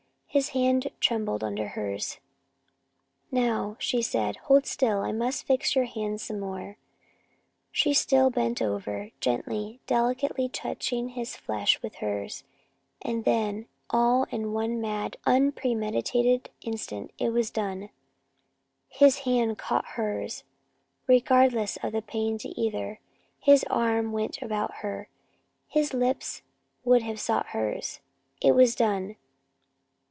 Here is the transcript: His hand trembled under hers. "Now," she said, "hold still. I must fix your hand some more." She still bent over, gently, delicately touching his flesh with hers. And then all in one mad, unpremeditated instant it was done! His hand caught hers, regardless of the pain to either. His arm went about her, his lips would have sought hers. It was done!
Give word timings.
His 0.33 0.49
hand 0.55 0.89
trembled 1.01 1.43
under 1.43 1.67
hers. 1.67 2.19
"Now," 3.31 3.75
she 3.81 4.01
said, 4.01 4.37
"hold 4.37 4.65
still. 4.65 4.99
I 5.01 5.11
must 5.11 5.43
fix 5.45 5.75
your 5.75 5.83
hand 5.83 6.21
some 6.21 6.39
more." 6.39 6.77
She 7.69 7.93
still 7.93 8.29
bent 8.29 8.61
over, 8.61 9.09
gently, 9.19 9.81
delicately 9.87 10.47
touching 10.47 11.09
his 11.09 11.35
flesh 11.35 11.81
with 11.81 11.95
hers. 11.95 12.45
And 13.01 13.25
then 13.25 13.65
all 13.89 14.23
in 14.31 14.53
one 14.53 14.79
mad, 14.79 15.17
unpremeditated 15.25 16.49
instant 16.61 17.11
it 17.19 17.31
was 17.31 17.51
done! 17.51 17.89
His 18.87 19.19
hand 19.19 19.57
caught 19.57 19.83
hers, 19.85 20.45
regardless 21.07 21.75
of 21.83 21.91
the 21.91 22.01
pain 22.01 22.37
to 22.37 22.47
either. 22.57 23.01
His 23.37 23.65
arm 23.65 24.13
went 24.13 24.41
about 24.41 24.75
her, 24.75 25.09
his 25.67 25.93
lips 25.93 26.41
would 26.85 27.01
have 27.01 27.19
sought 27.19 27.47
hers. 27.47 27.99
It 28.41 28.53
was 28.55 28.75
done! 28.75 29.17